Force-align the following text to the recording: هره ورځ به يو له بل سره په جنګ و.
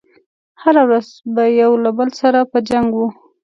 هره 0.61 0.81
ورځ 0.87 1.07
به 1.33 1.43
يو 1.61 1.71
له 1.83 1.91
بل 1.97 2.09
سره 2.21 2.39
په 2.51 2.57
جنګ 2.69 2.89
و. 2.95 2.99